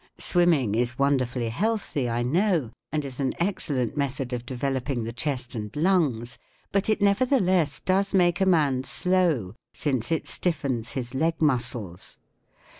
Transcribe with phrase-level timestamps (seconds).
[0.17, 2.09] Swimming is wonderfully healthy.
[2.09, 6.39] I know* and is an excellent * method of developing the chest and lungs,
[6.71, 12.17] but it nevertheless does make a man slow, since it stiffens his leg muscles.